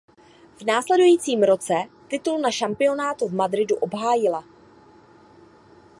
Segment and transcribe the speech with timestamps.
[0.59, 1.73] V následujícím roce
[2.07, 4.43] titul na šampionátu v Madridu obhájila.